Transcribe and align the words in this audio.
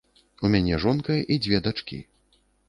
У 0.47 0.49
мяне 0.55 0.79
жонка 0.85 1.17
і 1.35 1.37
дзве 1.45 1.61
дачкі. 1.69 2.01